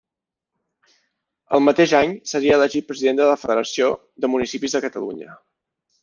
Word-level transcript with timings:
El 1.57 1.61
mateix 1.65 1.91
any 1.99 2.15
seria 2.31 2.55
elegit 2.59 2.87
president 2.91 3.19
de 3.21 3.27
la 3.31 3.35
Federació 3.41 3.91
de 4.25 4.31
Municipis 4.37 4.73
de 4.79 4.83
Catalunya. 4.87 5.37